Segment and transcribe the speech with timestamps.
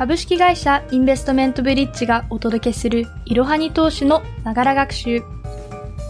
[0.00, 5.22] 株式会社インベストメントブリッジがお届けするいろはに投資のながら学習。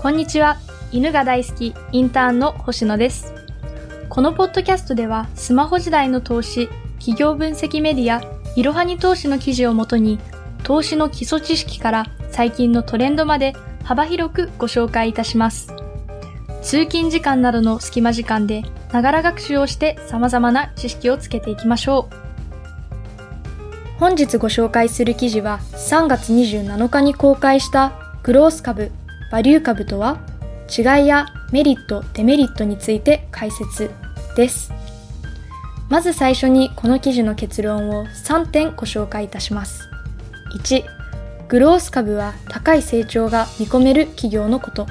[0.01, 0.59] こんにちは。
[0.93, 3.35] 犬が大好きインターンの星野です。
[4.09, 6.69] このポッドキャストではスマホ時代の投資、
[7.01, 8.23] 企業分析メディア、
[8.55, 10.21] いろはに投資の記事をもとに
[10.63, 15.75] 投資の基礎知識から最近のトレンドまで幅広くご紹介いたします。
[16.63, 18.63] 通勤時間などの隙間時間で
[18.93, 22.20] ながら学習をして様々な知識をつけていきましょう。
[24.01, 27.93] 本日ご紹介する記事は3月27日に公開した
[28.23, 28.93] グロース株、
[29.31, 30.19] バリュー株とは
[30.75, 33.91] 違いやメリット、デメリットについて解説
[34.37, 34.73] です。
[35.91, 39.91] まず最初にこの記事の結論を3点ご紹介いたします。
[40.57, 40.83] 1、
[41.49, 44.87] グロース株は高い成長が見込める企業のこと。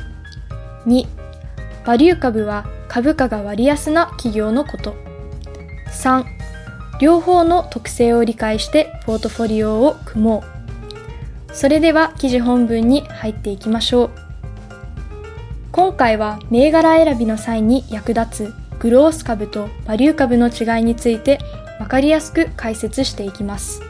[0.85, 1.07] 2、
[1.84, 4.94] バリュー株は株価が割安な企業のこと。
[5.88, 6.38] 3、
[6.99, 10.43] 両方の特性を理解してポートフォリオを組も
[11.49, 11.55] う。
[11.55, 14.12] それでは記事本文に入っていきましょう。
[15.71, 21.40] 今回は銘柄選びの際に役立つグロース株とバリュー株の違いについて
[21.79, 23.82] わかりやすく解説していきます。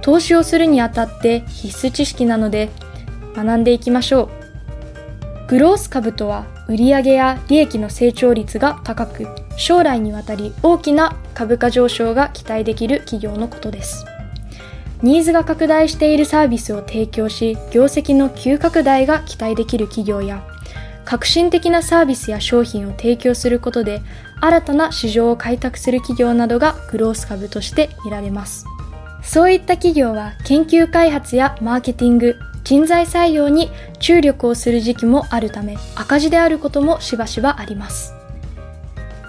[0.00, 2.70] 投資をするにあたって必須知識なので
[3.34, 4.30] 学んでいきましょ
[5.46, 5.48] う。
[5.48, 9.26] グロース株とは売上や利益の成長率が高く
[9.56, 14.06] 将来にわたり大きな株価上昇が期待できる企業のことです。
[15.02, 20.42] ニーズが拡大しているサービスを提供し、業績の急拡大が期待できる企業や、
[21.04, 24.00] 革新的なサービスや商品を提供することで、
[24.40, 28.64] 新たな市場を開拓する企業などがグロース株として見られます。
[29.22, 33.70] そういった企業は研究開発やマーケティング、人材採用に
[34.00, 38.14] 注力をする時期もあるため赤字であることもしばしばあります。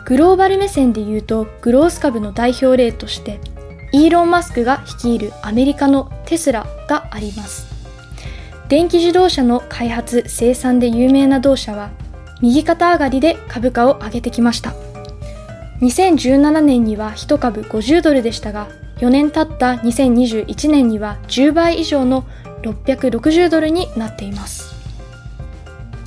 [0.06, 3.40] グローバル目線で言うとグロース株の代表例として
[3.92, 7.74] イーロン・マスクが率いるアメリカのテスラがあります
[8.70, 11.90] 電気自動車の開発生産で有名な同社は
[12.40, 14.74] 右肩上がりで株価を上げてきました
[15.82, 18.68] 2017年には1株50ドルでしたが
[18.98, 22.26] 4年経った2021年には10倍以上の
[22.70, 24.76] 660ドルになっています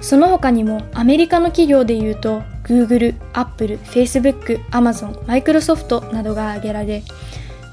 [0.00, 7.02] その他にもアメリカの企業でいうと Google、Apple、Facebook、Amazon、Microsoft などが挙げられ、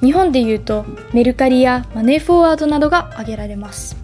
[0.01, 3.97] 日本でいうとメルカリやマネーフォワードなどが挙げられます。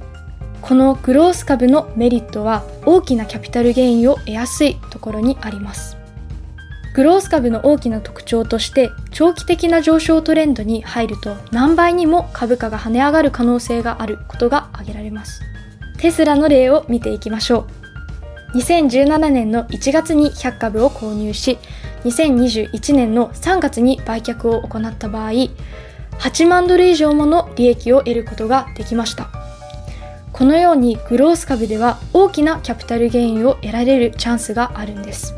[0.62, 6.00] このグロース株のメリットは大きなキャピタルゲインを得やすいところにあります。
[6.94, 15.41] グロース株の大きな特徴として長期的な上昇トレンドに入ると何倍にも株価が跳ね上がる可能性があることが挙げられます。
[15.97, 17.68] テスラの例を見ていきましょ
[18.53, 18.57] う。
[18.57, 21.57] 2017年の1月に100株を購入し、
[22.03, 25.31] 2021年の3月に売却を行った場合、
[26.19, 29.30] 8万ドル以上もの利益を得ることができました。
[30.34, 35.35] このようにグロース株では大きなキャピタルゲインを得られるチャンスがあるんです。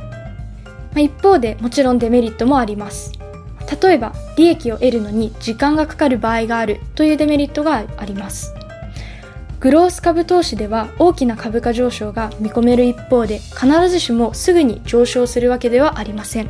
[0.99, 3.11] 一方でもちろんデメリットもあります。
[3.81, 8.53] 例えば利益を得るのに時間がかかる場合があるというデメリットがあります。
[9.59, 16.49] グロース株投資では大きな株価上昇が見込める一方で必ずしもすぐに上昇するわけではありません。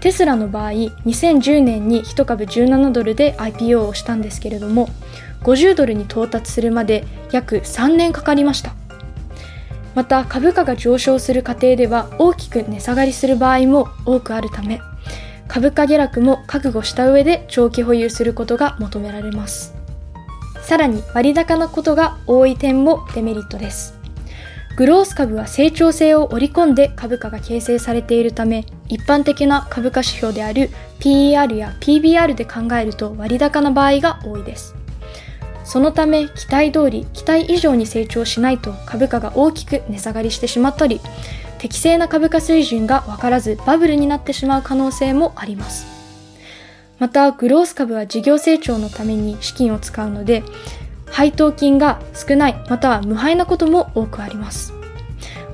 [0.00, 4.88] テスラの場合、2010年に1株17ドルで IPO をしたんですけれども、
[5.42, 8.74] 50ドルに到達するまで約3年かかりました。
[9.96, 14.82] また株価が上昇する過程では大きく値下がりする場合も多くあるため、
[15.48, 19.74] 株価下落も覚悟した上で長期保有することが求められます。
[20.60, 23.98] さらに割高なことが多い点もデメリットです。
[24.76, 30.68] グロース株は成長性を織り込んで株価が形成されているため、一般的な株価指標である
[31.00, 34.74] PER や PBR で考えると割高な場合が多いです。
[35.66, 41.00] そのため期待通り、期待以上に成長しないと株価が大きく値下がりしてしまったり、
[41.58, 45.86] 適正な株価水準がわからずバブルになってしまう可能性もあります。
[47.00, 50.44] また、グロース株は事業成長のために資金を使うので、
[51.06, 54.72] 配当金が少ない、または無配なことも多くあります。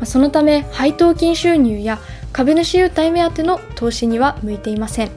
[0.04, 1.98] そのため、配当金収入や
[2.32, 5.10] 株主優待目当ての投資には向いていません。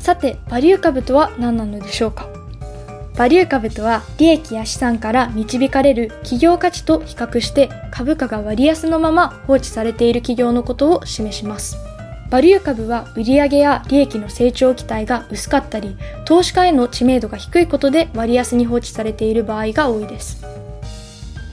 [0.00, 2.33] さて、バリュー株とは何なのでしょうか？
[3.16, 11.76] バリュー株とは利益や資産から導かれる企業価値と比較して株価が割安のまま放置されている企業のことを示します。
[12.30, 20.44] バリュー株は売上や利益の成長期待が薄かったり、投資家への知名度が低いことで割安に放置されている場合が多いです。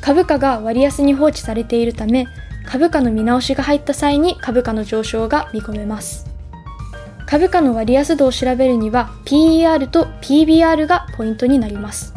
[0.02, 2.26] 株価が割安に放置されているため、
[2.66, 6.26] 株価の見直しが入った際に株価の上昇が見込めます。
[7.28, 12.14] 株価の割安度を調べるには PER と PBR がポイントになります。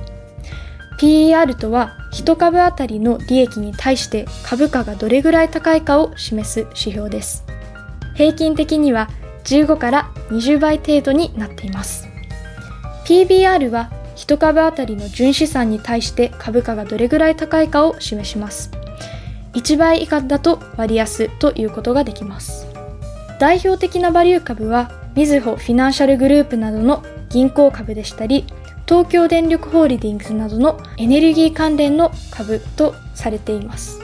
[0.99, 7.44] PER とは1株当たりの利益に対して株価がどれぐらい高いかを示す指標です。
[8.14, 9.08] 平均的には
[9.44, 12.08] 15から20倍程度になっています。
[13.05, 18.70] PBR は1株当たりの純資産に対して株価がどれぐらい高いかを示します。
[19.55, 22.67] 1倍以下だと割安ということができます。
[23.38, 28.46] 代表的なバリュー株は、みずほフィナンシャルグループなどの銀行株でしたり、
[28.86, 34.00] 東京電力ホールディングスなどのエネルギー関連の株とされています。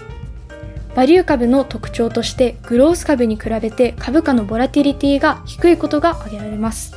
[0.94, 6.94] バリュー株の特徴としてグロース株に比べて株価のボラティリティが低いことが挙げられます。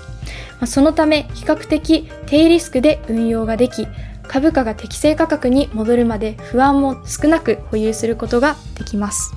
[0.65, 3.87] そのため比較的低リスクで運用ができ、
[4.27, 9.33] 株価が適正価格に戻るまで不安も少なく保有することができます。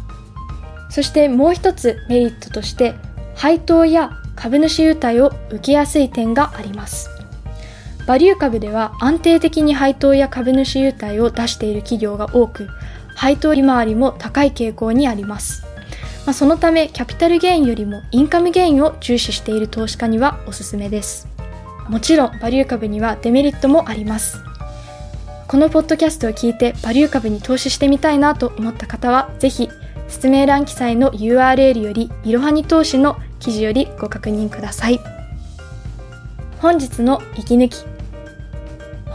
[0.89, 2.95] そしてもう一つメリットとして
[3.35, 7.16] 配当や株主優待を受けやすい点があります。
[8.07, 12.69] バリュー株では安定的に配当や株主優待を出している企業が多く、
[13.17, 15.65] 配当利回りも高い傾向にあります。
[16.25, 21.29] まあ、そのためキャピタルゲインよりもインカムゲインを重視している投資家にはおすすめです。
[21.89, 24.43] もちろんバリュー株にはデメリットもあります。
[25.49, 29.69] このポッドキャストを聞いてバリュー株に投資してみたいなと思った方は、ぜひ
[30.09, 35.01] 説明欄記載の URL よりいろはに投資の記事よりご確認ください。
[36.59, 37.96] 本日の息抜き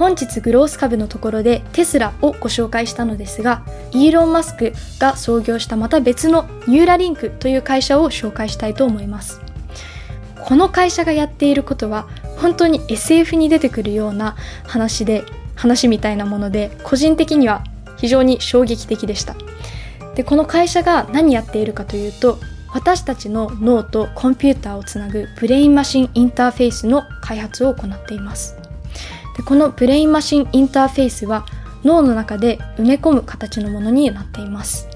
[0.01, 9.41] 本日グロース株のところでテスラをご紹介したのですが、イーロン・マスクが創業したまた別のニューラリンクという会社を紹介したいと思います。
[10.43, 12.07] この会社がやっていることは
[12.37, 17.63] 本当に SF に出てくるような話で、話みたいなもので、個人的には
[17.97, 19.35] 非常に衝撃的でした。
[20.15, 22.39] で、この会社が何やっているかというと、
[22.69, 28.60] 私たちの脳とコンピューターをつなぐブレインマシンインターフェースの開発を行っています。
[29.37, 31.45] でこのブレインマシンインターフェースは
[31.83, 34.87] 脳の中で埋め込む形のものになっています。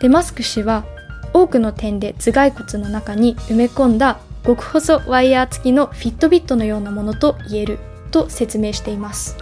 [0.00, 0.84] でマスク氏は
[1.32, 7.78] 多くの点で頭蓋骨の中に埋め込んだ極細ワイヤー付きのフィットビットのようなものと言える
[8.10, 9.36] と説明しています。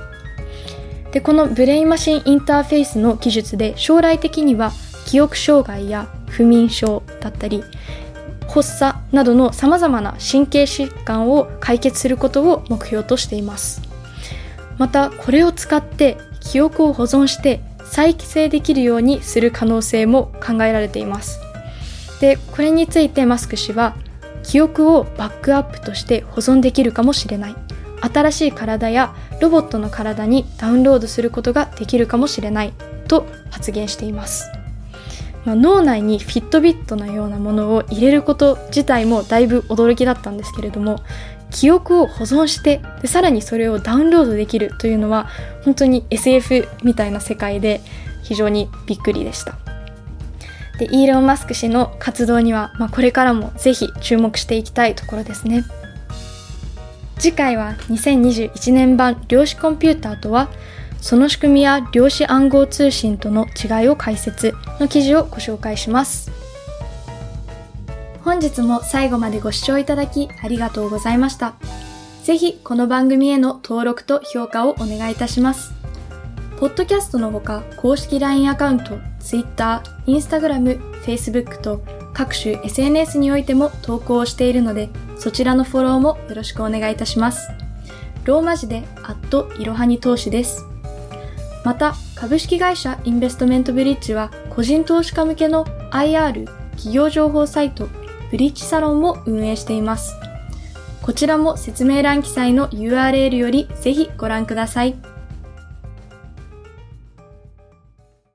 [1.12, 4.72] でこのブレインマシンインターフェースの技術で将来的には
[5.06, 7.62] 記憶障害や不眠症だったり
[8.48, 13.83] 発作などの様々な神経疾患を解決することを目標としています。
[14.78, 21.40] またこれを使って記憶を保存して再帰生できるようにする可能性も考えられています。
[22.20, 23.96] でこれについてマスク氏は
[24.42, 27.56] 記憶をバックアップとして保存できるかもしれない。
[28.00, 32.72] 新しい体やロボットの体にダウンロードすることができるかもしれない
[33.08, 34.50] と発言しています、
[35.44, 41.00] まあ、脳内にフィットビットのようなものを入れること自体もだいぶ驚きだったんですけれども
[41.50, 45.28] 記憶を保存してでさらにそれをダウンロードできるというのは
[45.64, 47.80] 本当に SF みたいな世界で
[48.22, 49.56] 非常にびっくりでした。
[50.78, 55.64] でイーロン・マスク氏の活動には、まあ、これからもぜひ注目していきたいところですね。
[57.18, 60.48] 次回は2021年版量子コンピューターとは
[61.04, 66.32] その仕組みや量子暗号通信との違いを解説の記事をご紹介します
[68.22, 71.56] 本日も最後までご視聴いただきありがとうございました。
[72.22, 75.74] ぜひこの番組への登録と評価をお願いいたします。
[76.58, 84.88] ポッドキャストのほか公式 LINE アカウント、Twitter、Instagram、Facebook と各種 SNS においても投稿をしているので、
[85.18, 87.50] そちらのフォローもよろしくお願いいたします。
[88.24, 90.64] ローマ字で、アットいろはに投資です。
[91.64, 97.88] また、株式会社インベストメントブリッジは、個人投資家向けの IR 企業情報サイト
[98.30, 100.14] ブリッジサロンを運営しています。
[101.00, 105.13] こちらも説明欄記載の URL よりぜひご覧ください。